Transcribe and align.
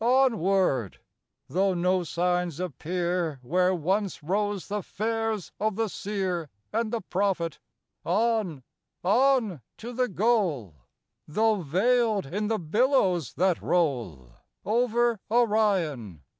Onward! 0.03 0.99
though 1.47 1.75
no 1.75 2.01
signs 2.03 2.59
appear 2.59 3.37
Where 3.43 3.75
once 3.75 4.23
rose 4.23 4.67
the 4.67 4.81
phares 4.81 5.51
of 5.59 5.75
the 5.75 5.89
Seer 5.89 6.49
And 6.73 6.91
the 6.91 7.01
Prophet. 7.01 7.59
On, 8.03 8.63
on! 9.03 9.61
to 9.77 9.93
the 9.93 10.07
goal, 10.07 10.73
Though 11.27 11.61
veiled 11.61 12.25
in 12.25 12.47
the 12.47 12.57
billows 12.57 13.35
that 13.35 13.61
roll 13.61 14.37
Over 14.65 15.19
Orion. 15.29 16.23